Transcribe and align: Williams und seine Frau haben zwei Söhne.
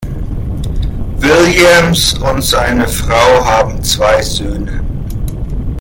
Williams 1.19 2.15
und 2.17 2.41
seine 2.43 2.87
Frau 2.87 3.45
haben 3.45 3.83
zwei 3.83 4.19
Söhne. 4.23 4.83